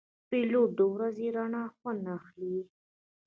پیلوټ 0.29 0.69
د 0.79 0.81
ورځې 0.93 1.27
رڼا 1.35 1.63
خوند 1.75 2.03
اخلي. 2.17 2.57